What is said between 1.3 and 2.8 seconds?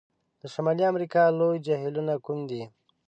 لوی جهیلونو کوم دي؟